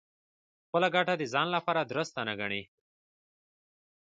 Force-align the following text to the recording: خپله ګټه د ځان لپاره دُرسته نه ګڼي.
خپله 0.65 0.87
ګټه 0.95 1.13
د 1.17 1.23
ځان 1.33 1.47
لپاره 1.55 1.81
دُرسته 1.91 2.19
نه 2.29 2.33
ګڼي. 2.39 2.61